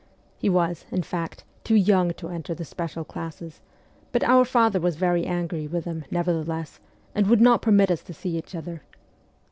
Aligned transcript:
He 0.39 0.49
was, 0.49 0.85
in 0.89 1.03
fact, 1.03 1.43
too 1.63 1.75
young 1.75 2.09
to 2.13 2.29
enter 2.29 2.55
the 2.55 2.65
special 2.65 3.03
classes; 3.05 3.61
hut 4.11 4.23
our 4.23 4.43
father 4.43 4.79
was 4.79 4.95
very 4.95 5.27
angry 5.27 5.67
with 5.67 5.85
him, 5.85 6.05
nevertheless, 6.09 6.79
and 7.13 7.27
would 7.27 7.39
not 7.39 7.61
permit 7.61 7.91
us 7.91 8.01
to 8.05 8.13
see 8.15 8.35
each 8.35 8.55
other. 8.55 8.81